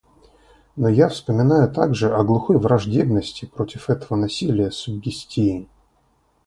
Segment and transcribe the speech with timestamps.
[0.75, 5.69] Но я вспоминаю также о глухой враждебности против этого насилия суггестии.